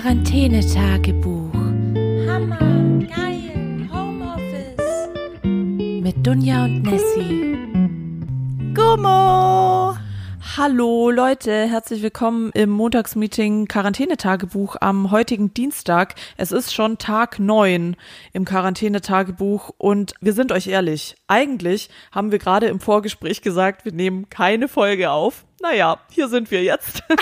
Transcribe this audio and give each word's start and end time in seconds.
Quarantänetagebuch 0.00 1.52
Hammer, 2.26 2.58
geil, 3.06 3.86
Homeoffice. 3.92 5.10
mit 5.42 6.26
Dunja 6.26 6.64
und 6.64 6.84
Nessie. 6.84 7.58
Gummo! 8.74 9.94
Hallo 10.56 11.10
Leute, 11.10 11.68
herzlich 11.68 12.02
willkommen 12.02 12.50
im 12.54 12.70
Montagsmeeting 12.70 13.68
Quarantänetagebuch 13.68 14.76
am 14.80 15.10
heutigen 15.10 15.52
Dienstag. 15.52 16.14
Es 16.38 16.50
ist 16.50 16.72
schon 16.72 16.96
Tag 16.96 17.38
neun 17.38 17.94
im 18.32 18.46
Quarantänetagebuch 18.46 19.70
und 19.76 20.14
wir 20.22 20.32
sind 20.32 20.50
euch 20.50 20.68
ehrlich, 20.68 21.16
eigentlich 21.28 21.90
haben 22.10 22.32
wir 22.32 22.38
gerade 22.38 22.68
im 22.68 22.80
Vorgespräch 22.80 23.42
gesagt, 23.42 23.84
wir 23.84 23.92
nehmen 23.92 24.30
keine 24.30 24.66
Folge 24.66 25.10
auf. 25.10 25.44
Naja, 25.60 25.98
hier 26.10 26.28
sind 26.28 26.50
wir 26.50 26.62
jetzt. 26.62 27.02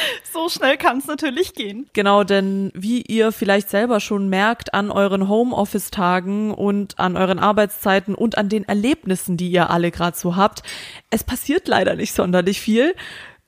So 0.32 0.48
schnell 0.48 0.76
kann 0.76 0.98
es 0.98 1.06
natürlich 1.06 1.54
gehen. 1.54 1.88
Genau, 1.92 2.24
denn 2.24 2.70
wie 2.74 3.02
ihr 3.02 3.32
vielleicht 3.32 3.68
selber 3.68 4.00
schon 4.00 4.28
merkt 4.28 4.74
an 4.74 4.90
euren 4.90 5.28
Homeoffice-Tagen 5.28 6.52
und 6.54 6.98
an 6.98 7.16
euren 7.16 7.38
Arbeitszeiten 7.38 8.14
und 8.14 8.38
an 8.38 8.48
den 8.48 8.64
Erlebnissen, 8.64 9.36
die 9.36 9.50
ihr 9.50 9.70
alle 9.70 9.90
gerade 9.90 10.16
so 10.16 10.36
habt, 10.36 10.62
es 11.10 11.24
passiert 11.24 11.68
leider 11.68 11.96
nicht 11.96 12.14
sonderlich 12.14 12.60
viel. 12.60 12.94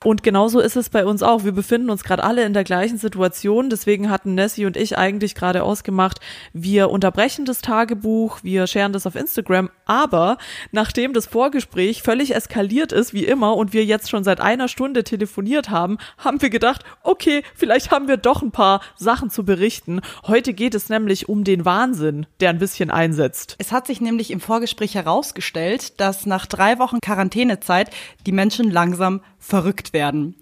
Und 0.03 0.21
genauso 0.21 0.59
ist 0.59 0.75
es 0.75 0.89
bei 0.89 1.05
uns 1.05 1.23
auch. 1.23 1.45
Wir 1.45 1.53
befinden 1.53 1.89
uns 1.89 2.03
gerade 2.03 2.23
alle 2.23 2.43
in 2.43 2.53
der 2.53 2.65
gleichen 2.65 2.97
Situation. 2.97 3.69
Deswegen 3.69 4.09
hatten 4.09 4.35
Nessie 4.35 4.65
und 4.65 4.75
ich 4.75 4.97
eigentlich 4.97 5.33
gerade 5.33 5.63
ausgemacht, 5.63 6.19
wir 6.51 6.89
unterbrechen 6.89 7.45
das 7.45 7.61
Tagebuch, 7.61 8.39
wir 8.43 8.67
scheren 8.67 8.91
das 8.91 9.07
auf 9.07 9.15
Instagram. 9.15 9.69
Aber 9.85 10.37
nachdem 10.71 11.13
das 11.13 11.25
Vorgespräch 11.25 12.03
völlig 12.03 12.35
eskaliert 12.35 12.91
ist, 12.91 13.13
wie 13.13 13.23
immer, 13.23 13.55
und 13.55 13.71
wir 13.71 13.85
jetzt 13.85 14.09
schon 14.09 14.23
seit 14.23 14.41
einer 14.41 14.67
Stunde 14.67 15.03
telefoniert 15.05 15.69
haben, 15.69 15.97
haben 16.17 16.41
wir 16.41 16.49
gedacht, 16.49 16.83
okay, 17.03 17.43
vielleicht 17.55 17.91
haben 17.91 18.07
wir 18.07 18.17
doch 18.17 18.41
ein 18.41 18.51
paar 18.51 18.81
Sachen 18.97 19.29
zu 19.29 19.45
berichten. 19.45 20.01
Heute 20.27 20.53
geht 20.53 20.75
es 20.75 20.89
nämlich 20.89 21.29
um 21.29 21.45
den 21.45 21.63
Wahnsinn, 21.63 22.25
der 22.41 22.49
ein 22.49 22.59
bisschen 22.59 22.91
einsetzt. 22.91 23.55
Es 23.57 23.71
hat 23.71 23.87
sich 23.87 24.01
nämlich 24.01 24.31
im 24.31 24.41
Vorgespräch 24.41 24.95
herausgestellt, 24.95 25.99
dass 26.01 26.25
nach 26.25 26.45
drei 26.45 26.77
Wochen 26.79 26.99
Quarantänezeit 27.01 27.89
die 28.25 28.31
Menschen 28.33 28.69
langsam 28.69 29.21
verrückt 29.43 29.93
werden. 29.93 30.35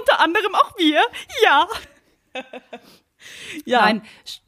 Unter 0.00 0.20
anderem 0.20 0.54
auch 0.54 0.78
wir. 0.78 1.00
Ja. 1.42 1.68
Ja. 3.64 3.80
Nein, 3.80 4.02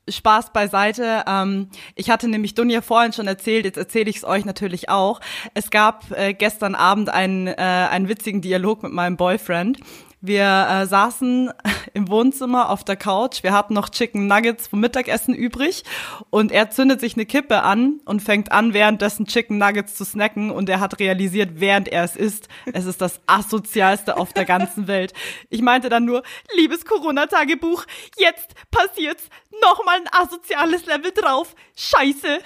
Spaß 0.06 0.52
beiseite. 0.52 1.24
Ähm, 1.26 1.70
ich 1.94 2.10
hatte 2.10 2.28
nämlich 2.28 2.54
Dunja 2.54 2.82
vorhin 2.82 3.14
schon 3.14 3.26
erzählt, 3.26 3.64
jetzt 3.64 3.78
erzähle 3.78 4.10
ich 4.10 4.16
es 4.16 4.24
euch 4.24 4.44
natürlich 4.44 4.90
auch. 4.90 5.20
Es 5.54 5.70
gab 5.70 6.10
äh, 6.10 6.34
gestern 6.34 6.74
Abend 6.74 7.08
einen, 7.08 7.46
äh, 7.46 7.54
einen 7.54 8.08
witzigen 8.08 8.42
Dialog 8.42 8.82
mit 8.82 8.92
meinem 8.92 9.16
Boyfriend. 9.16 9.80
Wir 10.26 10.66
äh, 10.68 10.86
saßen 10.86 11.52
im 11.94 12.08
Wohnzimmer 12.08 12.70
auf 12.70 12.82
der 12.82 12.96
Couch. 12.96 13.44
Wir 13.44 13.52
hatten 13.52 13.74
noch 13.74 13.88
Chicken 13.88 14.26
Nuggets 14.26 14.66
vom 14.66 14.80
Mittagessen 14.80 15.34
übrig 15.34 15.84
und 16.30 16.50
er 16.50 16.70
zündet 16.70 17.00
sich 17.00 17.14
eine 17.14 17.26
Kippe 17.26 17.62
an 17.62 18.00
und 18.04 18.20
fängt 18.20 18.50
an, 18.50 18.74
währenddessen 18.74 19.26
Chicken 19.26 19.58
Nuggets 19.58 19.94
zu 19.94 20.04
snacken 20.04 20.50
und 20.50 20.68
er 20.68 20.80
hat 20.80 20.98
realisiert, 20.98 21.60
während 21.60 21.86
er 21.88 22.02
es 22.02 22.16
isst, 22.16 22.48
es 22.72 22.86
ist 22.86 23.00
das 23.00 23.20
asozialste 23.26 24.16
auf 24.16 24.32
der 24.32 24.44
ganzen 24.44 24.86
Welt. 24.88 25.12
Ich 25.48 25.62
meinte 25.62 25.88
dann 25.88 26.04
nur, 26.04 26.24
liebes 26.56 26.84
Corona-Tagebuch, 26.84 27.84
jetzt 28.18 28.54
passiert's, 28.72 29.28
nochmal 29.62 29.98
ein 30.00 30.22
asoziales 30.24 30.86
Level 30.86 31.12
drauf. 31.12 31.54
Scheiße. 31.76 32.40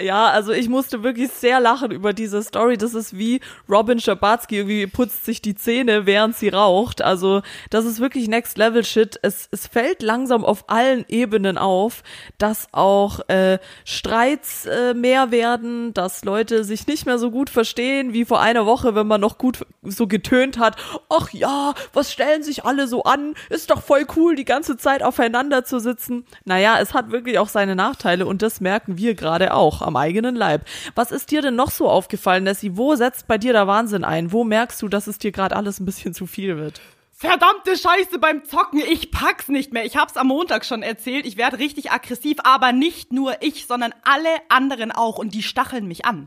Ja, 0.00 0.28
also 0.28 0.52
ich 0.52 0.70
musste 0.70 1.02
wirklich 1.02 1.30
sehr 1.32 1.60
lachen 1.60 1.90
über 1.90 2.14
diese 2.14 2.42
Story. 2.42 2.78
Das 2.78 2.94
ist 2.94 3.18
wie 3.18 3.40
Robin 3.68 4.00
Schabatsky 4.00 4.56
irgendwie 4.56 4.86
putzt 4.86 5.26
sich 5.26 5.42
die 5.42 5.54
Zähne, 5.54 6.06
während 6.06 6.34
sie 6.34 6.48
raucht. 6.48 7.02
Also 7.02 7.42
das 7.68 7.84
ist 7.84 8.00
wirklich 8.00 8.26
Next 8.26 8.56
Level 8.56 8.84
Shit. 8.84 9.18
Es, 9.20 9.48
es 9.50 9.66
fällt 9.66 10.02
langsam 10.02 10.46
auf 10.46 10.70
allen 10.70 11.04
Ebenen 11.08 11.58
auf, 11.58 12.02
dass 12.38 12.68
auch 12.72 13.28
äh, 13.28 13.58
Streits 13.84 14.64
äh, 14.64 14.94
mehr 14.94 15.30
werden, 15.30 15.92
dass 15.92 16.24
Leute 16.24 16.64
sich 16.64 16.86
nicht 16.86 17.04
mehr 17.04 17.18
so 17.18 17.30
gut 17.30 17.50
verstehen 17.50 18.14
wie 18.14 18.24
vor 18.24 18.40
einer 18.40 18.64
Woche, 18.64 18.94
wenn 18.94 19.06
man 19.06 19.20
noch 19.20 19.36
gut 19.36 19.66
so 19.82 20.06
getönt 20.06 20.58
hat. 20.58 20.76
Ach 21.10 21.30
ja, 21.32 21.74
was 21.92 22.10
stellen 22.10 22.42
sich 22.42 22.64
alle 22.64 22.86
so 22.86 23.02
an? 23.02 23.34
Ist 23.50 23.70
doch 23.70 23.82
voll 23.82 24.06
cool, 24.16 24.36
die 24.36 24.46
ganze 24.46 24.78
Zeit 24.78 25.02
aufeinander 25.02 25.66
zu 25.66 25.80
sitzen. 25.80 26.24
Naja, 26.46 26.78
es 26.80 26.94
hat 26.94 27.10
wirklich 27.10 27.38
auch 27.38 27.48
seine 27.48 27.76
Nachteile 27.76 28.24
und 28.24 28.40
das 28.40 28.62
merken 28.62 28.96
wir 28.96 29.14
gerade 29.14 29.52
auch 29.52 29.81
am 29.82 29.96
eigenen 29.96 30.36
Leib. 30.36 30.66
Was 30.94 31.12
ist 31.12 31.30
dir 31.30 31.42
denn 31.42 31.56
noch 31.56 31.70
so 31.70 31.88
aufgefallen, 31.88 32.44
Nessie? 32.44 32.76
Wo 32.76 32.94
setzt 32.94 33.26
bei 33.26 33.38
dir 33.38 33.52
der 33.52 33.66
Wahnsinn 33.66 34.04
ein? 34.04 34.32
Wo 34.32 34.44
merkst 34.44 34.80
du, 34.82 34.88
dass 34.88 35.06
es 35.06 35.18
dir 35.18 35.32
gerade 35.32 35.56
alles 35.56 35.80
ein 35.80 35.86
bisschen 35.86 36.14
zu 36.14 36.26
viel 36.26 36.56
wird? 36.56 36.80
Verdammte 37.22 37.76
Scheiße 37.76 38.18
beim 38.18 38.44
Zocken, 38.44 38.80
ich 38.80 39.12
pack's 39.12 39.46
nicht 39.46 39.72
mehr. 39.72 39.84
Ich 39.84 39.96
hab's 39.96 40.16
am 40.16 40.26
Montag 40.26 40.64
schon 40.64 40.82
erzählt, 40.82 41.24
ich 41.24 41.36
werde 41.36 41.60
richtig 41.60 41.92
aggressiv, 41.92 42.38
aber 42.42 42.72
nicht 42.72 43.12
nur 43.12 43.42
ich, 43.42 43.68
sondern 43.68 43.94
alle 44.02 44.28
anderen 44.48 44.90
auch 44.90 45.18
und 45.18 45.32
die 45.32 45.44
stacheln 45.44 45.86
mich 45.86 46.04
an. 46.04 46.26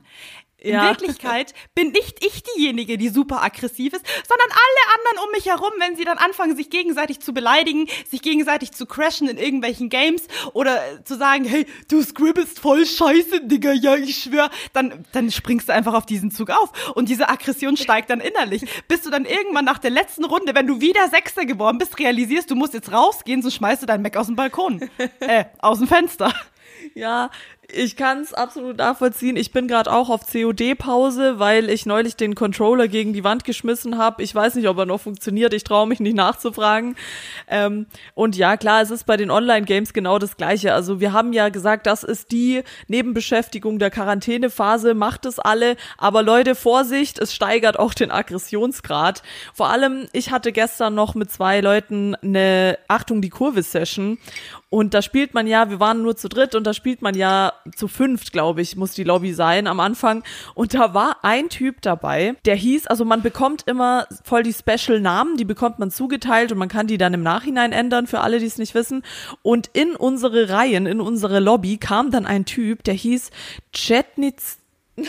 In 0.58 0.74
Ja. 0.74 0.84
Wirklichkeit 0.90 1.54
bin 1.76 1.92
nicht 1.92 2.26
ich 2.26 2.42
diejenige, 2.44 2.98
die 2.98 3.10
super 3.10 3.44
aggressiv 3.44 3.94
ist, 3.94 4.06
sondern 4.28 4.50
alle 4.50 4.96
anderen 4.96 5.26
um 5.26 5.32
mich 5.32 5.46
herum, 5.48 5.72
wenn 5.80 5.96
sie 5.96 6.06
dann 6.06 6.18
anfangen, 6.18 6.56
sich 6.56 6.70
gegenseitig 6.70 7.20
zu 7.20 7.34
beleidigen, 7.34 7.88
sich 8.10 8.22
gegenseitig 8.22 8.72
zu 8.72 8.86
crashen 8.86 9.28
in 9.28 9.38
irgendwelchen 9.38 9.90
Games 9.90 10.24
oder 10.54 11.04
zu 11.04 11.18
sagen, 11.18 11.44
hey, 11.44 11.68
du 11.90 12.02
scribbelst 12.02 12.60
voll 12.60 12.86
scheiße, 12.86 13.42
Digga, 13.46 13.74
ja, 13.74 13.96
ich 13.96 14.18
schwör, 14.18 14.50
dann, 14.74 15.06
dann 15.12 15.30
springst 15.30 15.68
du 15.70 15.74
einfach 15.74 15.94
auf 15.94 16.06
diesen 16.06 16.32
Zug 16.32 16.50
auf 16.50 16.96
und 16.96 17.10
diese 17.10 17.28
Aggression 17.30 17.76
steigt 17.78 18.10
dann 18.10 18.22
innerlich, 18.22 18.64
bis 18.88 19.02
du 19.02 19.10
dann 19.10 19.26
irgendwann 19.26 19.66
nach 19.66 19.80
der 19.80 19.92
letzten 19.92 20.24
Runde, 20.24 20.56
wenn 20.56 20.68
du 20.68 20.80
wieder 20.80 21.10
Sechster 21.10 21.46
geworden 21.46 21.78
bist, 21.78 22.00
realisierst, 22.00 22.50
du 22.50 22.56
musst 22.56 22.74
jetzt 22.74 22.92
rausgehen, 22.92 23.42
sonst 23.42 23.56
schmeißt 23.56 23.84
du 23.84 23.86
deinen 23.88 24.02
Mac 24.02 24.16
aus 24.16 24.28
dem 24.28 24.36
Balkon, 24.38 24.90
äh, 25.20 25.46
aus 25.60 25.80
dem 25.80 25.88
Fenster. 25.88 26.34
Ja, 26.94 27.30
ich 27.72 27.96
kann 27.96 28.22
es 28.22 28.34
absolut 28.34 28.78
nachvollziehen. 28.78 29.38
Ich 29.38 29.52
bin 29.52 29.68
gerade 29.68 29.92
auch 29.92 30.10
auf 30.10 30.28
COD-Pause, 30.32 31.40
weil 31.40 31.70
ich 31.70 31.86
neulich 31.86 32.16
den 32.16 32.36
Controller 32.36 32.88
gegen 32.88 33.14
die 33.14 33.24
Wand 33.24 33.44
geschmissen 33.44 33.98
habe. 33.98 34.24
Ich 34.24 34.34
weiß 34.34 34.56
nicht, 34.56 34.68
ob 34.68 34.78
er 34.78 34.86
noch 34.86 35.02
funktioniert. 35.02 35.54
Ich 35.54 35.64
traue 35.64 35.88
mich 35.88 36.00
nicht 36.00 36.16
nachzufragen. 36.16 36.96
Ähm, 37.48 37.88
und 38.14 38.36
ja, 38.36 38.58
klar, 38.58 38.82
es 38.82 38.92
ist 38.92 39.06
bei 39.06 39.18
den 39.18 39.32
Online-Games 39.32 39.94
genau 39.94 40.20
das 40.20 40.38
Gleiche. 40.38 40.74
Also 40.74 41.00
wir 41.00 41.14
haben 41.14 41.34
ja 41.34 41.50
gesagt, 41.50 41.88
das 41.88 42.04
ist 42.04 42.32
die 42.32 42.64
Nebenbeschäftigung 42.88 43.80
der 43.80 43.92
Quarantänephase. 43.92 44.94
Macht 44.94 45.26
es 45.26 45.40
alle. 45.40 45.76
Aber 45.98 46.24
Leute, 46.24 46.56
Vorsicht, 46.56 47.20
es 47.20 47.34
steigert 47.34 47.80
auch 47.80 47.94
den 47.94 48.12
Aggressionsgrad. 48.12 49.24
Vor 49.54 49.70
allem, 49.70 50.08
ich 50.14 50.32
hatte 50.32 50.52
gestern 50.52 50.96
noch 50.96 51.16
mit 51.16 51.32
zwei 51.32 51.62
Leuten 51.62 52.16
eine 52.16 52.78
Achtung 52.88 53.22
die 53.22 53.30
Kurve-Session. 53.30 54.18
Und 54.70 54.94
da 54.94 55.02
spielt 55.02 55.34
man 55.34 55.48
ja, 55.48 55.70
wir 55.70 55.80
waren 55.80 56.02
nur 56.02 56.16
zu 56.16 56.28
dritt 56.28 56.54
und 56.54 56.66
da 56.66 56.74
spielt 56.74 57.02
man 57.02 57.16
ja 57.16 57.54
zu 57.76 57.88
fünft, 57.88 58.32
glaube 58.32 58.62
ich, 58.62 58.76
muss 58.76 58.94
die 58.94 59.04
Lobby 59.04 59.34
sein 59.34 59.68
am 59.68 59.80
Anfang. 59.80 60.24
Und 60.54 60.74
da 60.74 60.94
war 60.94 61.18
ein 61.24 61.50
Typ 61.50 61.82
dabei, 61.82 62.36
der 62.46 62.56
hieß, 62.56 62.88
also 62.88 63.06
man 63.06 63.22
bekommt 63.22 63.64
immer 63.68 64.08
voll 64.24 64.44
die 64.44 64.54
Special-Namen, 64.54 65.38
die 65.38 65.46
bekommt 65.46 65.80
man 65.80 65.92
zugeteilt 65.92 66.52
und 66.52 66.58
man 66.58 66.70
kann 66.70 66.88
die 66.88 66.98
dann 66.98 67.14
im 67.14 67.24
Nachhinein 67.24 67.72
ändern 67.72 68.08
für 68.08 68.22
alle, 68.22 68.40
die 68.40 68.46
es 68.46 68.58
nicht 68.58 68.76
wissen. 68.76 69.04
Und 69.42 69.70
in 69.74 69.96
unsere 69.96 70.50
Reihen, 70.50 70.86
in 70.86 71.02
unsere 71.02 71.40
Lobby 71.40 71.78
kam 71.78 72.12
dann 72.12 72.26
ein 72.26 72.46
Typ, 72.46 72.84
der 72.84 72.94
hieß 72.94 73.32
Chetnitz. 73.74 74.60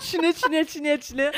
Schnitt, 0.00 0.38
schnitt, 0.38 0.70
schnitt, 0.70 1.04
schnitt. 1.04 1.32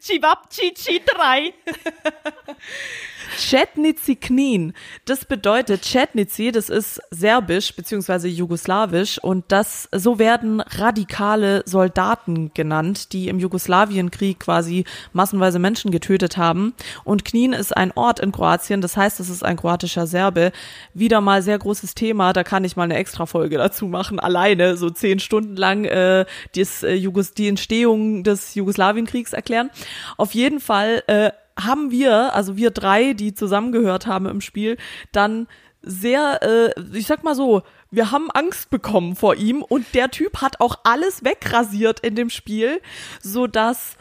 Chibab, 0.00 0.50
Chichi 0.50 1.00
3. 1.04 1.52
Chetnici 3.36 4.16
Knin. 4.16 4.72
Das 5.04 5.24
bedeutet 5.24 5.82
Chetnici, 5.82 6.52
das 6.52 6.68
ist 6.68 7.00
serbisch 7.10 7.74
beziehungsweise 7.74 8.28
jugoslawisch 8.28 9.18
und 9.22 9.44
das 9.48 9.88
so 9.92 10.18
werden 10.18 10.60
radikale 10.60 11.62
Soldaten 11.66 12.52
genannt, 12.54 13.12
die 13.12 13.28
im 13.28 13.38
Jugoslawienkrieg 13.38 14.40
quasi 14.40 14.84
massenweise 15.12 15.58
Menschen 15.58 15.90
getötet 15.90 16.36
haben. 16.36 16.74
Und 17.04 17.24
Knin 17.24 17.52
ist 17.52 17.76
ein 17.76 17.92
Ort 17.94 18.20
in 18.20 18.32
Kroatien, 18.32 18.80
das 18.80 18.96
heißt, 18.96 19.20
es 19.20 19.28
ist 19.28 19.44
ein 19.44 19.56
kroatischer 19.56 20.06
Serbe. 20.06 20.52
Wieder 20.94 21.20
mal 21.20 21.42
sehr 21.42 21.58
großes 21.58 21.94
Thema, 21.94 22.32
da 22.32 22.44
kann 22.44 22.64
ich 22.64 22.76
mal 22.76 22.84
eine 22.84 22.96
extra 22.96 23.26
Folge 23.26 23.58
dazu 23.58 23.86
machen, 23.86 24.20
alleine 24.20 24.76
so 24.76 24.90
zehn 24.90 25.20
Stunden 25.20 25.56
lang 25.56 25.84
äh, 25.84 26.24
dies, 26.54 26.82
äh, 26.82 26.94
Jugos 26.94 27.34
die 27.34 27.48
Entstehung 27.48 28.24
des 28.24 28.54
Jugoslawienkriegs 28.54 29.32
erklären. 29.32 29.70
Auf 30.16 30.34
jeden 30.34 30.60
Fall 30.60 31.02
äh, 31.06 31.30
haben 31.58 31.90
wir, 31.90 32.34
also 32.34 32.56
wir 32.56 32.70
drei, 32.70 33.12
die 33.12 33.34
zusammengehört 33.34 34.06
haben 34.06 34.26
im 34.26 34.40
Spiel, 34.40 34.76
dann 35.12 35.48
sehr, 35.82 36.42
äh, 36.42 36.96
ich 36.96 37.06
sag 37.06 37.24
mal 37.24 37.34
so, 37.34 37.62
wir 37.90 38.10
haben 38.10 38.30
Angst 38.30 38.70
bekommen 38.70 39.16
vor 39.16 39.36
ihm 39.36 39.62
und 39.62 39.86
der 39.94 40.10
Typ 40.10 40.40
hat 40.40 40.60
auch 40.60 40.80
alles 40.84 41.24
wegrasiert 41.24 42.00
in 42.00 42.14
dem 42.14 42.30
Spiel, 42.30 42.80
so 43.22 43.46
dass 43.46 43.96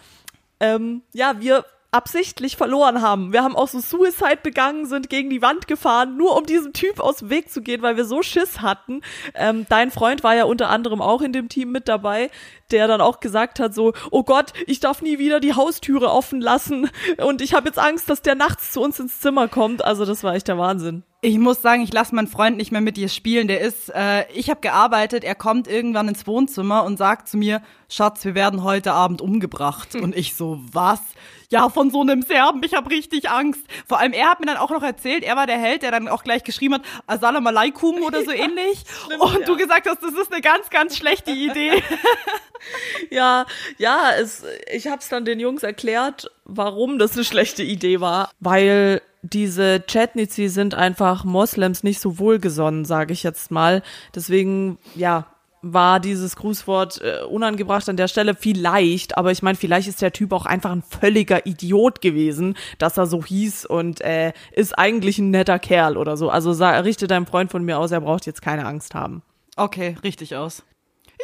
ähm, 0.59 1.04
ja, 1.13 1.39
wir 1.39 1.65
absichtlich 1.92 2.57
verloren 2.57 3.01
haben. 3.01 3.31
Wir 3.31 3.44
haben 3.44 3.56
auch 3.56 3.68
so 3.68 3.80
Suicide 3.80 4.39
begangen, 4.44 4.86
sind 4.86 5.10
gegen 5.10 5.30
die 5.30 5.42
Wand 5.42 5.68
gefahren, 5.68 6.18
nur 6.18 6.36
um 6.38 6.45
diesem 6.45 6.74
Typ 6.74 7.00
aus 7.00 7.18
dem 7.18 7.30
Weg 7.30 7.50
zu 7.50 7.62
gehen, 7.62 7.81
weil 7.81 7.98
wir 7.98 8.06
so 8.06 8.22
Schiss 8.22 8.62
hatten. 8.62 9.01
Ähm, 9.34 9.66
dein 9.69 9.92
Freund 9.92 10.24
war 10.24 10.36
ja 10.36 10.44
unter 10.44 10.69
anderem 10.69 11.01
auch 11.01 11.22
in 11.22 11.34
dem 11.34 11.50
Team 11.50 11.72
mit 11.72 11.88
dabei, 11.88 12.30
der 12.72 12.88
dann 12.88 13.01
auch 13.01 13.19
gesagt 13.19 13.60
hat 13.60 13.74
so, 13.74 13.94
oh 14.12 14.24
Gott, 14.24 14.54
ich 14.66 14.80
darf 14.80 15.01
nie 15.01 15.18
wieder 15.18 15.39
die 15.39 15.54
Haustüre 15.54 16.12
offen 16.12 16.42
lassen 16.42 16.89
und 17.25 17.42
ich 17.42 17.54
habe 17.54 17.68
jetzt 17.68 17.80
Angst, 17.80 18.10
dass 18.10 18.22
der 18.22 18.36
nachts 18.36 18.74
zu 18.74 18.81
uns 18.81 19.00
ins 19.00 19.19
Zimmer 19.19 19.48
kommt. 19.48 19.84
Also 19.84 20.06
das 20.06 20.24
war 20.24 20.36
echt 20.36 20.48
der 20.50 20.57
Wahnsinn. 20.57 21.04
Ich 21.27 21.38
muss 21.38 21.62
sagen, 21.62 21.81
ich 21.81 21.91
lasse 21.91 22.15
meinen 22.15 22.29
Freund 22.29 22.56
nicht 22.56 22.71
mehr 22.71 22.79
mit 22.79 22.95
dir 22.95 23.09
spielen. 23.09 23.50
Der 23.50 23.59
ist, 23.59 23.89
äh, 23.94 24.24
ich 24.31 24.50
habe 24.50 24.62
gearbeitet, 24.62 25.25
er 25.25 25.35
kommt 25.35 25.68
irgendwann 25.68 26.07
ins 26.07 26.25
Wohnzimmer 26.25 26.85
und 26.85 26.95
sagt 26.95 27.27
zu 27.27 27.35
mir, 27.35 27.62
Schatz, 27.89 28.24
wir 28.24 28.33
werden 28.33 28.63
heute 28.63 28.94
Abend 28.94 29.19
umgebracht. 29.21 29.94
Und 29.95 30.15
ich 30.15 30.35
so, 30.35 30.62
was? 30.71 31.01
Ja, 31.50 31.68
von 31.68 31.91
so 31.91 32.00
einem 32.00 32.21
Serben, 32.21 32.63
ich 32.63 32.75
habe 32.75 32.89
richtig 32.89 33.29
Angst. 33.29 33.59
Vor 33.89 34.00
allem, 34.00 34.13
er 34.13 34.29
hat 34.29 34.39
mir 34.39 34.45
dann 34.45 34.56
auch 34.56 34.69
noch 34.69 34.83
erzählt, 34.83 35.25
er 35.25 35.35
war 35.35 35.47
der 35.47 35.57
Held, 35.57 35.81
der 35.81 35.91
dann 35.91 36.07
auch 36.07 36.24
gleich 36.24 36.45
geschrieben 36.45 36.75
hat, 36.75 36.83
Assalamu 37.07 37.50
alaikum 37.50 38.01
oder 38.03 38.24
so 38.24 38.31
ähnlich. 38.31 38.85
Schlimm, 39.06 39.19
und 39.19 39.39
ja. 39.41 39.45
du 39.45 39.57
gesagt 39.57 39.85
hast, 39.89 40.01
das 40.01 40.13
ist 40.13 40.31
eine 40.31 40.39
ganz, 40.39 40.69
ganz 40.69 40.95
schlechte 40.95 41.31
Idee. 41.31 41.83
Ja, 43.09 43.45
ja, 43.77 44.12
es, 44.19 44.44
ich 44.71 44.88
habe 44.88 45.01
es 45.01 45.09
dann 45.09 45.25
den 45.25 45.39
Jungs 45.39 45.63
erklärt, 45.63 46.29
warum 46.45 47.00
das 47.00 47.13
eine 47.13 47.24
schlechte 47.24 47.63
Idee 47.63 48.01
war, 48.01 48.31
weil 48.39 49.01
diese 49.33 49.83
Chetnizi 49.85 50.47
sind 50.50 50.75
einfach 50.75 51.24
Moslems 51.24 51.83
nicht 51.83 52.00
so 52.00 52.19
wohlgesonnen, 52.19 52.85
sage 52.85 53.13
ich 53.13 53.24
jetzt 53.24 53.51
mal. 53.51 53.81
Deswegen, 54.15 54.77
ja, 54.95 55.27
war 55.62 56.00
dieses 56.00 56.35
Grußwort 56.35 57.01
äh, 57.01 57.24
unangebracht 57.24 57.89
an 57.89 57.97
der 57.97 58.07
Stelle 58.07 58.35
vielleicht, 58.35 59.18
aber 59.18 59.31
ich 59.31 59.41
meine, 59.41 59.57
vielleicht 59.57 59.88
ist 59.88 60.01
der 60.01 60.13
Typ 60.13 60.31
auch 60.31 60.45
einfach 60.45 60.71
ein 60.71 60.83
völliger 60.83 61.45
Idiot 61.45 62.01
gewesen, 62.01 62.56
dass 62.77 62.97
er 62.97 63.07
so 63.07 63.24
hieß 63.24 63.65
und 63.65 64.01
äh, 64.01 64.33
ist 64.51 64.77
eigentlich 64.77 65.18
ein 65.18 65.31
netter 65.31 65.59
Kerl 65.59 65.97
oder 65.97 66.15
so. 66.15 66.29
Also 66.29 66.51
richte 66.51 67.07
deinem 67.07 67.25
Freund 67.25 67.51
von 67.51 67.63
mir 67.63 67.79
aus, 67.79 67.91
er 67.91 68.01
braucht 68.01 68.25
jetzt 68.25 68.41
keine 68.41 68.65
Angst 68.65 68.94
haben. 68.95 69.24
Okay, 69.56 69.97
richtig 70.03 70.35
aus. 70.35 70.63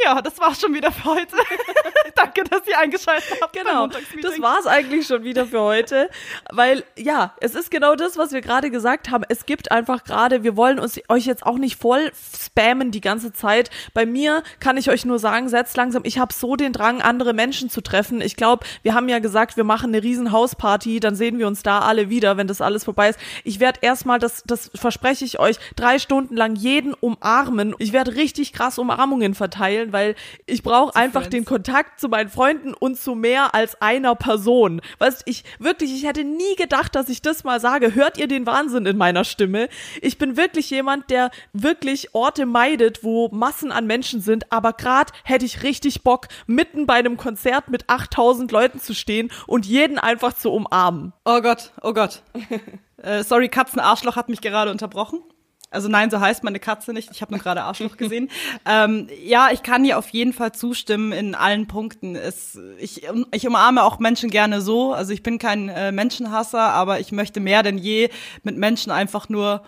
Ja, 0.03 0.21
das 0.21 0.39
war's 0.39 0.59
schon 0.59 0.73
wieder 0.73 0.91
für 0.91 1.05
heute. 1.05 1.35
Danke, 2.15 2.43
dass 2.43 2.67
ihr 2.67 2.77
eingeschaltet 2.79 3.37
habt. 3.41 3.53
Genau, 3.53 3.87
das 3.87 4.41
war's 4.41 4.65
eigentlich 4.65 5.05
schon 5.07 5.23
wieder 5.23 5.45
für 5.45 5.61
heute, 5.61 6.09
weil 6.51 6.83
ja, 6.97 7.33
es 7.39 7.53
ist 7.53 7.69
genau 7.69 7.95
das, 7.95 8.17
was 8.17 8.31
wir 8.31 8.41
gerade 8.41 8.71
gesagt 8.71 9.11
haben. 9.11 9.23
Es 9.29 9.45
gibt 9.45 9.71
einfach 9.71 10.03
gerade, 10.03 10.43
wir 10.43 10.55
wollen 10.55 10.79
uns 10.79 10.99
euch 11.09 11.25
jetzt 11.25 11.45
auch 11.45 11.57
nicht 11.57 11.79
voll 11.79 12.11
spammen 12.39 12.91
die 12.91 13.01
ganze 13.01 13.33
Zeit. 13.33 13.69
Bei 13.93 14.05
mir 14.05 14.43
kann 14.59 14.77
ich 14.77 14.89
euch 14.89 15.05
nur 15.05 15.19
sagen, 15.19 15.47
setzt 15.49 15.77
langsam, 15.77 16.03
ich 16.05 16.17
habe 16.17 16.33
so 16.33 16.55
den 16.55 16.73
Drang, 16.73 17.01
andere 17.01 17.33
Menschen 17.33 17.69
zu 17.69 17.81
treffen. 17.81 18.21
Ich 18.21 18.35
glaube, 18.35 18.65
wir 18.81 18.93
haben 18.93 19.09
ja 19.09 19.19
gesagt, 19.19 19.57
wir 19.57 19.63
machen 19.63 19.89
eine 19.89 20.03
riesen 20.03 20.31
Hausparty, 20.31 20.99
dann 20.99 21.15
sehen 21.15 21.37
wir 21.37 21.47
uns 21.47 21.61
da 21.61 21.79
alle 21.79 22.09
wieder, 22.09 22.37
wenn 22.37 22.47
das 22.47 22.61
alles 22.61 22.83
vorbei 22.83 23.09
ist. 23.09 23.19
Ich 23.43 23.59
werde 23.59 23.79
erstmal, 23.81 24.19
das, 24.19 24.43
das 24.45 24.71
verspreche 24.73 25.25
ich 25.25 25.39
euch, 25.39 25.57
drei 25.75 25.99
Stunden 25.99 26.35
lang 26.35 26.55
jeden 26.55 26.93
umarmen. 26.93 27.75
Ich 27.79 27.93
werde 27.93 28.15
richtig 28.15 28.53
krass 28.53 28.77
Umarmungen 28.77 29.33
verteilen, 29.35 29.82
weil 29.91 30.15
ich 30.45 30.63
brauche 30.63 30.95
einfach 30.95 31.21
Friends. 31.21 31.35
den 31.35 31.45
Kontakt 31.45 32.00
zu 32.00 32.07
meinen 32.07 32.30
Freunden 32.30 32.74
und 32.74 32.97
zu 32.97 33.15
mehr 33.15 33.53
als 33.53 33.81
einer 33.81 34.15
Person. 34.15 34.81
Weißt 35.00 35.24
ich 35.25 35.44
wirklich, 35.59 35.94
ich 35.94 36.06
hätte 36.06 36.24
nie 36.24 36.56
gedacht, 36.56 36.95
dass 36.95 37.09
ich 37.09 37.21
das 37.21 37.44
mal 37.44 37.59
sage. 37.59 37.95
Hört 37.95 38.18
ihr 38.18 38.27
den 38.27 38.45
Wahnsinn 38.45 38.85
in 38.85 38.97
meiner 38.97 39.24
Stimme? 39.24 39.68
Ich 40.01 40.18
bin 40.18 40.38
wirklich 40.38 40.69
jemand, 40.69 41.09
der 41.09 41.31
wirklich 41.51 42.13
Orte 42.13 42.45
meidet, 42.45 43.03
wo 43.03 43.30
Massen 43.30 43.71
an 43.71 43.88
Menschen 43.88 44.21
sind, 44.21 44.51
aber 44.51 44.74
gerade 44.74 45.12
hätte 45.24 45.45
ich 45.45 45.63
richtig 45.63 46.03
Bock, 46.03 46.27
mitten 46.47 46.86
bei 46.86 46.95
einem 46.95 47.18
Konzert 47.18 47.69
mit 47.69 47.89
8000 47.89 48.51
Leuten 48.51 48.79
zu 48.79 48.94
stehen 48.94 49.31
und 49.47 49.65
jeden 49.65 50.00
einfach 50.00 50.33
zu 50.33 50.51
umarmen. 50.51 51.13
Oh 51.25 51.41
Gott, 51.41 51.71
oh 51.81 51.94
Gott. 51.94 52.21
äh, 52.97 53.24
sorry, 53.24 53.50
Katzenarschloch 53.50 54.15
hat 54.15 54.29
mich 54.29 54.41
gerade 54.41 54.71
unterbrochen. 54.71 55.19
Also 55.73 55.89
nein, 55.89 56.09
so 56.09 56.19
heißt 56.19 56.43
meine 56.43 56.59
Katze 56.59 56.93
nicht. 56.93 57.09
Ich 57.11 57.21
habe 57.21 57.33
nur 57.33 57.41
gerade 57.41 57.63
Arschloch 57.63 57.97
gesehen. 57.97 58.29
ähm, 58.65 59.07
ja, 59.23 59.49
ich 59.51 59.63
kann 59.63 59.83
dir 59.83 59.97
auf 59.97 60.09
jeden 60.09 60.33
Fall 60.33 60.51
zustimmen 60.51 61.11
in 61.11 61.35
allen 61.35 61.67
Punkten. 61.67 62.15
Es, 62.15 62.59
ich, 62.77 63.07
ich 63.31 63.47
umarme 63.47 63.83
auch 63.83 63.99
Menschen 63.99 64.29
gerne 64.29 64.61
so. 64.61 64.93
Also 64.93 65.13
ich 65.13 65.23
bin 65.23 65.39
kein 65.39 65.69
äh, 65.69 65.91
Menschenhasser, 65.91 66.61
aber 66.61 66.99
ich 66.99 67.11
möchte 67.11 67.39
mehr 67.39 67.63
denn 67.63 67.77
je 67.77 68.09
mit 68.43 68.57
Menschen 68.57 68.91
einfach 68.91 69.29
nur 69.29 69.63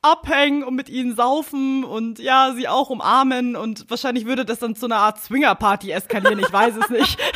abhängen 0.00 0.62
und 0.62 0.76
mit 0.76 0.88
ihnen 0.88 1.16
saufen 1.16 1.82
und 1.82 2.20
ja, 2.20 2.52
sie 2.54 2.68
auch 2.68 2.88
umarmen 2.88 3.56
und 3.56 3.90
wahrscheinlich 3.90 4.26
würde 4.26 4.44
das 4.44 4.60
dann 4.60 4.76
zu 4.76 4.86
einer 4.86 4.98
Art 4.98 5.20
Swingerparty 5.20 5.90
eskalieren, 5.90 6.38
ich 6.38 6.52
weiß 6.52 6.74
es 6.76 6.88
nicht. 6.90 7.18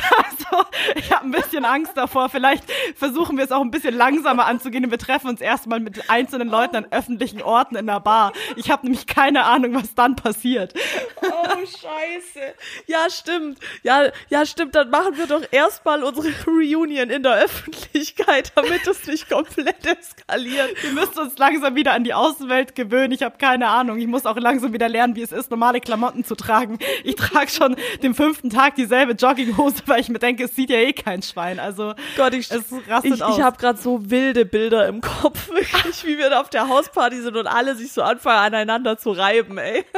Also, 0.52 0.64
ich 0.96 1.11
bisschen 1.32 1.64
Angst 1.64 1.92
davor. 1.96 2.28
Vielleicht 2.28 2.64
versuchen 2.94 3.36
wir 3.36 3.44
es 3.44 3.52
auch 3.52 3.60
ein 3.60 3.70
bisschen 3.70 3.94
langsamer 3.94 4.46
anzugehen 4.46 4.84
und 4.84 4.90
wir 4.90 4.98
treffen 4.98 5.28
uns 5.28 5.40
erstmal 5.40 5.80
mit 5.80 6.08
einzelnen 6.08 6.48
Leuten 6.48 6.76
an 6.76 6.86
öffentlichen 6.90 7.42
Orten 7.42 7.76
in 7.76 7.86
der 7.86 8.00
Bar. 8.00 8.32
Ich 8.56 8.70
habe 8.70 8.84
nämlich 8.84 9.06
keine 9.06 9.44
Ahnung, 9.44 9.74
was 9.74 9.94
dann 9.94 10.16
passiert. 10.16 10.74
Oh, 11.22 11.56
scheiße. 11.58 12.54
Ja, 12.86 13.08
stimmt. 13.10 13.58
Ja, 13.82 14.10
ja, 14.28 14.46
stimmt. 14.46 14.74
Dann 14.74 14.90
machen 14.90 15.16
wir 15.16 15.26
doch 15.26 15.42
erstmal 15.50 16.02
unsere 16.02 16.28
Reunion 16.46 17.10
in 17.10 17.22
der 17.22 17.34
Öffentlichkeit, 17.34 18.52
damit 18.54 18.86
es 18.86 19.06
nicht 19.06 19.28
komplett 19.28 19.86
eskaliert. 19.86 20.82
Wir 20.82 20.92
müssen 20.92 21.18
uns 21.18 21.38
langsam 21.38 21.74
wieder 21.74 21.92
an 21.92 22.04
die 22.04 22.14
Außenwelt 22.14 22.74
gewöhnen. 22.74 23.12
Ich 23.12 23.22
habe 23.22 23.38
keine 23.38 23.68
Ahnung. 23.68 23.98
Ich 23.98 24.06
muss 24.06 24.26
auch 24.26 24.36
langsam 24.36 24.72
wieder 24.72 24.88
lernen, 24.88 25.16
wie 25.16 25.22
es 25.22 25.32
ist, 25.32 25.50
normale 25.50 25.80
Klamotten 25.80 26.24
zu 26.24 26.34
tragen. 26.34 26.78
Ich 27.04 27.16
trage 27.16 27.50
schon 27.50 27.76
den 28.02 28.14
fünften 28.14 28.50
Tag 28.50 28.74
dieselbe 28.74 29.12
Jogginghose, 29.12 29.82
weil 29.86 30.00
ich 30.00 30.08
mir 30.08 30.18
denke, 30.18 30.44
es 30.44 30.54
sieht 30.54 30.70
ja 30.70 30.76
eh 30.76 30.92
kein 30.92 31.21
Schwein. 31.22 31.58
Also 31.58 31.94
Gott, 32.16 32.34
ich, 32.34 32.50
es 32.50 32.64
rastet 32.88 33.14
ich, 33.14 33.22
aus. 33.22 33.36
ich 33.36 33.42
habe 33.42 33.56
gerade 33.56 33.78
so 33.78 34.10
wilde 34.10 34.44
Bilder 34.44 34.86
im 34.88 35.00
Kopf, 35.00 35.48
wirklich, 35.50 36.04
wie 36.04 36.18
wir 36.18 36.30
da 36.30 36.40
auf 36.40 36.50
der 36.50 36.68
Hausparty 36.68 37.20
sind 37.20 37.36
und 37.36 37.46
alle 37.46 37.74
sich 37.74 37.92
so 37.92 38.02
anfangen, 38.02 38.38
aneinander 38.38 38.98
zu 38.98 39.12
reiben, 39.12 39.58
ey. 39.58 39.84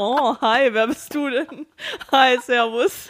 Oh, 0.00 0.36
hi, 0.40 0.72
wer 0.72 0.86
bist 0.86 1.12
du 1.12 1.28
denn? 1.28 1.66
Hi, 2.12 2.38
servus. 2.40 3.08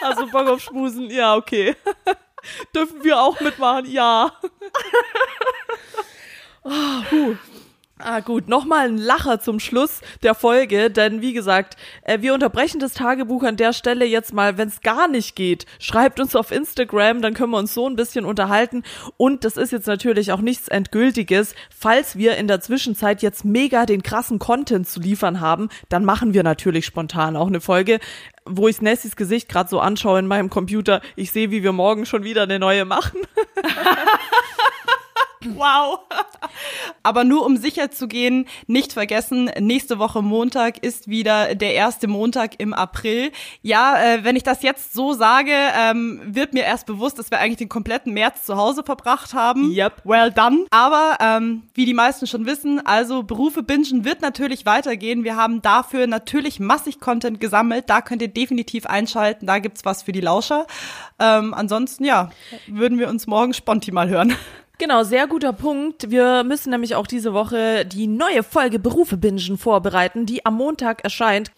Hast 0.00 0.18
du 0.18 0.30
Bock 0.30 0.48
auf 0.48 0.62
Schmusen? 0.62 1.10
Ja, 1.10 1.36
okay. 1.36 1.76
Dürfen 2.74 3.04
wir 3.04 3.20
auch 3.20 3.38
mitmachen? 3.40 3.84
Ja. 3.84 4.32
Puh. 6.62 7.36
Ah 8.02 8.20
gut, 8.20 8.48
nochmal 8.48 8.88
ein 8.88 8.96
Lacher 8.96 9.40
zum 9.40 9.60
Schluss 9.60 10.00
der 10.22 10.34
Folge, 10.34 10.90
denn 10.90 11.20
wie 11.20 11.34
gesagt, 11.34 11.76
äh, 12.02 12.22
wir 12.22 12.32
unterbrechen 12.32 12.80
das 12.80 12.94
Tagebuch 12.94 13.42
an 13.42 13.56
der 13.56 13.74
Stelle 13.74 14.06
jetzt 14.06 14.32
mal, 14.32 14.56
wenn 14.56 14.68
es 14.68 14.80
gar 14.80 15.06
nicht 15.06 15.36
geht. 15.36 15.66
Schreibt 15.78 16.18
uns 16.18 16.34
auf 16.34 16.50
Instagram, 16.50 17.20
dann 17.20 17.34
können 17.34 17.50
wir 17.50 17.58
uns 17.58 17.74
so 17.74 17.86
ein 17.86 17.96
bisschen 17.96 18.24
unterhalten. 18.24 18.84
Und 19.18 19.44
das 19.44 19.58
ist 19.58 19.72
jetzt 19.72 19.86
natürlich 19.86 20.32
auch 20.32 20.40
nichts 20.40 20.68
Endgültiges. 20.68 21.54
Falls 21.76 22.16
wir 22.16 22.38
in 22.38 22.48
der 22.48 22.60
Zwischenzeit 22.60 23.20
jetzt 23.20 23.44
mega 23.44 23.84
den 23.84 24.02
krassen 24.02 24.38
Content 24.38 24.88
zu 24.88 25.00
liefern 25.00 25.40
haben, 25.40 25.68
dann 25.90 26.04
machen 26.06 26.32
wir 26.32 26.42
natürlich 26.42 26.86
spontan 26.86 27.36
auch 27.36 27.48
eine 27.48 27.60
Folge, 27.60 28.00
wo 28.46 28.66
ich 28.66 28.80
Nessys 28.80 29.14
Gesicht 29.14 29.48
gerade 29.48 29.68
so 29.68 29.78
anschaue 29.78 30.18
in 30.20 30.26
meinem 30.26 30.48
Computer. 30.48 31.02
Ich 31.16 31.32
sehe, 31.32 31.50
wie 31.50 31.62
wir 31.62 31.72
morgen 31.72 32.06
schon 32.06 32.24
wieder 32.24 32.44
eine 32.44 32.58
neue 32.58 32.86
machen. 32.86 33.20
Wow. 35.44 36.00
Aber 37.02 37.24
nur 37.24 37.46
um 37.46 37.56
sicher 37.56 37.90
zu 37.90 38.08
gehen, 38.08 38.46
nicht 38.66 38.92
vergessen, 38.92 39.50
nächste 39.58 39.98
Woche 39.98 40.22
Montag 40.22 40.78
ist 40.84 41.08
wieder 41.08 41.54
der 41.54 41.74
erste 41.74 42.08
Montag 42.08 42.60
im 42.60 42.74
April. 42.74 43.32
Ja, 43.62 44.00
äh, 44.02 44.24
wenn 44.24 44.36
ich 44.36 44.42
das 44.42 44.62
jetzt 44.62 44.92
so 44.92 45.12
sage, 45.12 45.52
ähm, 45.52 46.20
wird 46.24 46.52
mir 46.52 46.64
erst 46.64 46.86
bewusst, 46.86 47.18
dass 47.18 47.30
wir 47.30 47.38
eigentlich 47.38 47.58
den 47.58 47.68
kompletten 47.68 48.12
März 48.12 48.44
zu 48.44 48.56
Hause 48.56 48.82
verbracht 48.82 49.34
haben. 49.34 49.72
Yep. 49.72 50.02
Well 50.04 50.30
done. 50.30 50.66
Aber 50.70 51.16
ähm, 51.20 51.62
wie 51.74 51.86
die 51.86 51.94
meisten 51.94 52.26
schon 52.26 52.46
wissen, 52.46 52.84
also 52.84 53.22
Berufe 53.22 53.62
bingen 53.62 54.04
wird 54.04 54.20
natürlich 54.20 54.66
weitergehen. 54.66 55.24
Wir 55.24 55.36
haben 55.36 55.62
dafür 55.62 56.06
natürlich 56.06 56.60
massig 56.60 57.00
Content 57.00 57.40
gesammelt. 57.40 57.88
Da 57.88 58.02
könnt 58.02 58.22
ihr 58.22 58.28
definitiv 58.28 58.86
einschalten. 58.86 59.46
Da 59.46 59.58
gibt's 59.58 59.84
was 59.84 60.02
für 60.02 60.12
die 60.12 60.20
Lauscher. 60.20 60.66
Ähm, 61.18 61.54
ansonsten, 61.54 62.04
ja, 62.04 62.30
würden 62.66 62.98
wir 62.98 63.08
uns 63.08 63.26
morgen 63.26 63.54
sponti 63.54 63.92
mal 63.92 64.08
hören. 64.08 64.34
Genau, 64.80 65.02
sehr 65.02 65.26
guter 65.26 65.52
Punkt. 65.52 66.10
Wir 66.10 66.42
müssen 66.42 66.70
nämlich 66.70 66.94
auch 66.94 67.06
diese 67.06 67.34
Woche 67.34 67.84
die 67.84 68.06
neue 68.06 68.42
Folge 68.42 68.78
Berufe 68.78 69.18
bingen 69.18 69.58
vorbereiten, 69.58 70.24
die 70.24 70.46
am 70.46 70.54
Montag 70.54 71.04
erscheint. 71.04 71.52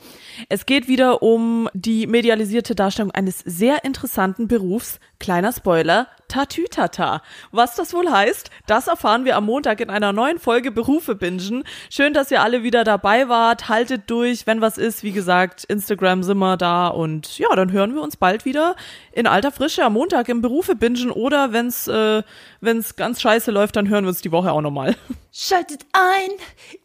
Es 0.49 0.67
geht 0.67 0.89
wieder 0.89 1.23
um 1.23 1.69
die 1.73 2.09
medialisierte 2.09 2.75
Darstellung 2.75 3.13
eines 3.13 3.39
sehr 3.39 3.85
interessanten 3.85 4.49
Berufs. 4.49 4.99
Kleiner 5.23 5.53
Spoiler, 5.53 6.09
Tatütata. 6.27 7.23
Was 7.53 7.77
das 7.77 7.95
wohl 7.95 8.11
heißt, 8.11 8.51
das 8.67 8.89
erfahren 8.89 9.25
wir 9.25 9.37
am 9.37 9.47
Montag 9.47 9.79
in 9.79 9.89
einer 9.89 10.13
neuen 10.13 10.41
Folge 10.41 10.73
Berufe 10.73 11.15
bingen. 11.15 11.63
Schön, 11.91 12.13
dass 12.13 12.33
ihr 12.33 12.43
alle 12.43 12.65
wieder 12.65 12.83
dabei 12.83 13.29
wart. 13.29 13.69
Haltet 13.69 14.11
durch, 14.11 14.49
wenn 14.49 14.61
was 14.61 14.79
ist. 14.79 15.05
Wie 15.05 15.13
gesagt, 15.13 15.63
Instagram 15.63 16.25
sind 16.25 16.39
wir 16.39 16.57
da 16.57 16.89
und 16.89 17.39
ja, 17.39 17.55
dann 17.55 17.71
hören 17.71 17.95
wir 17.95 18.03
uns 18.03 18.17
bald 18.17 18.45
wieder 18.45 18.75
in 19.13 19.29
alter 19.29 19.53
Frische 19.53 19.85
am 19.85 19.93
Montag 19.93 20.29
im 20.29 20.43
Berufe 20.43 20.75
bingen 20.75 21.13
oder 21.13 21.53
wenn's 21.53 21.87
äh, 21.87 22.25
wenn's 22.61 22.97
ganz 22.97 23.21
scheiße 23.21 23.53
läuft, 23.53 23.77
dann 23.77 23.89
hören 23.89 24.03
wir 24.03 24.09
uns 24.09 24.23
die 24.23 24.33
Woche 24.33 24.51
auch 24.51 24.61
nochmal. 24.61 24.97
Schaltet 25.31 25.87
ein, 25.93 26.31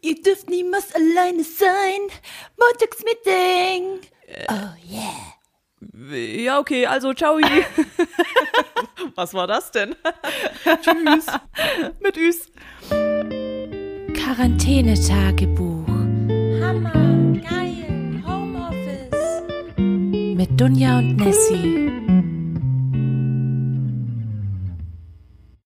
ihr 0.00 0.14
dürft 0.22 0.48
niemals 0.48 0.94
alleine 0.94 1.42
sein. 1.42 2.00
Montagsmeeting. 2.56 3.98
Oh 4.48 4.94
yeah. 4.94 5.37
Ja, 5.80 6.58
okay, 6.58 6.86
also 6.86 7.12
ciao. 7.14 7.38
Was 9.14 9.32
war 9.34 9.46
das 9.46 9.70
denn? 9.70 9.94
Tschüss. 10.82 11.26
Mit 12.00 12.16
Üs. 12.16 12.50
Quarantänetagebuch. 14.14 15.86
Hammer, 16.60 16.92
geil, 17.48 18.22
Homeoffice. 18.26 19.42
Mit 19.76 20.60
Dunja 20.60 20.98
und 20.98 21.16
Nessie. 21.16 21.87